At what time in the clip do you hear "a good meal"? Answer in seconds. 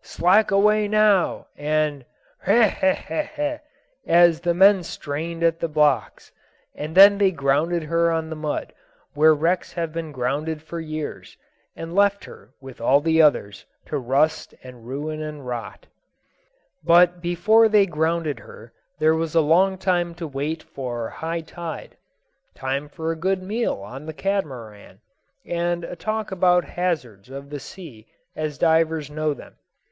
23.10-23.80